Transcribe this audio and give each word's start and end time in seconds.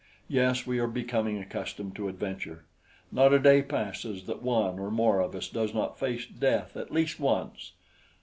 Yes, 0.27 0.65
we 0.65 0.79
are 0.79 0.87
becoming 0.87 1.37
accustomed 1.37 1.95
to 1.95 2.07
adventure. 2.09 2.65
Not 3.11 3.33
a 3.33 3.37
day 3.37 3.61
passes 3.61 4.23
that 4.25 4.41
one 4.41 4.79
or 4.79 4.89
more 4.89 5.19
of 5.19 5.35
us 5.35 5.47
does 5.47 5.75
not 5.75 5.99
face 5.99 6.25
death 6.25 6.75
at 6.75 6.91
least 6.91 7.19
once. 7.19 7.73